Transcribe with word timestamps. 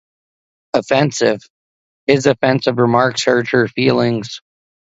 Offensive- 0.73 1.43
His 2.07 2.25
offensive 2.25 2.79
remarks 2.79 3.25
hurt 3.25 3.49
her 3.51 3.67
feelings. 3.67 4.41